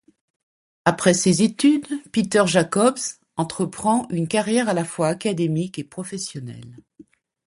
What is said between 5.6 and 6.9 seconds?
et professionnelle.